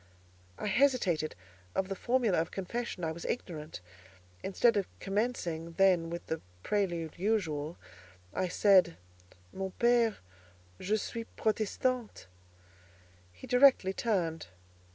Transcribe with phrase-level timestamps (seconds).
[0.57, 1.35] I hesitated;
[1.75, 3.81] of the formula of confession I was ignorant:
[4.41, 7.77] instead of commencing, then, with the prelude usual,
[8.33, 10.15] I said:—"Mon père,
[10.79, 12.25] je suis Protestante."
[13.31, 14.47] He directly turned.